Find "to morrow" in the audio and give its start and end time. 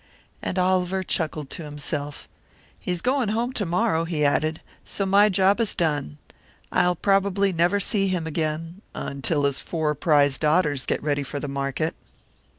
3.53-4.05